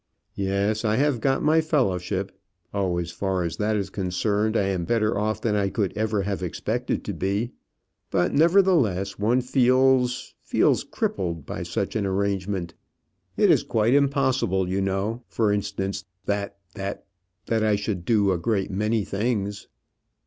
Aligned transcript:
"Yes, 0.33 0.83
I 0.83 0.95
have 0.95 1.21
got 1.21 1.43
my 1.43 1.61
fellowship: 1.61 2.31
oh, 2.73 2.97
as 2.97 3.11
far 3.11 3.43
as 3.43 3.57
that 3.57 3.75
is 3.75 3.91
concerned, 3.91 4.57
I 4.57 4.63
am 4.63 4.83
better 4.83 5.15
off 5.15 5.39
than 5.41 5.53
I 5.53 5.69
could 5.69 5.95
ever 5.95 6.23
have 6.23 6.41
expected 6.41 7.03
to 7.05 7.13
be. 7.13 7.51
But, 8.09 8.33
nevertheless, 8.33 9.19
one 9.19 9.41
feels 9.41 10.33
feels 10.41 10.83
crippled 10.83 11.45
by 11.45 11.61
such 11.61 11.95
an 11.95 12.07
arrangement. 12.07 12.73
It 13.37 13.51
is 13.51 13.61
quite 13.63 13.93
impossible, 13.93 14.67
you 14.67 14.81
know, 14.81 15.21
for 15.27 15.51
instance, 15.53 16.03
that 16.25 16.57
that 16.73 17.05
that 17.45 17.63
I 17.63 17.75
should 17.75 18.03
do 18.03 18.31
a 18.31 18.39
great 18.39 18.71
many 18.71 19.05
things." 19.05 19.67